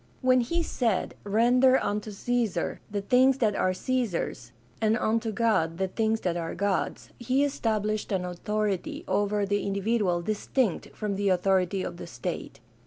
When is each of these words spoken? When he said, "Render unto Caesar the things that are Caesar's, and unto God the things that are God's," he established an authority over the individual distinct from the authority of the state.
When 0.21 0.41
he 0.41 0.63
said, 0.63 1.13
"Render 1.23 1.77
unto 1.77 2.09
Caesar 2.09 2.81
the 2.89 3.03
things 3.03 3.37
that 3.37 3.55
are 3.55 3.71
Caesar's, 3.71 4.51
and 4.81 4.97
unto 4.97 5.31
God 5.31 5.77
the 5.77 5.89
things 5.89 6.21
that 6.21 6.35
are 6.35 6.55
God's," 6.55 7.11
he 7.19 7.43
established 7.43 8.11
an 8.11 8.25
authority 8.25 9.03
over 9.07 9.45
the 9.45 9.61
individual 9.63 10.23
distinct 10.23 10.87
from 10.95 11.17
the 11.17 11.29
authority 11.29 11.83
of 11.83 11.97
the 11.97 12.07
state. 12.07 12.59